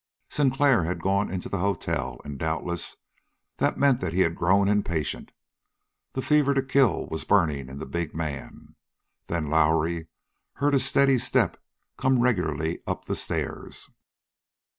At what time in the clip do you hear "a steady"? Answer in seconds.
10.73-11.19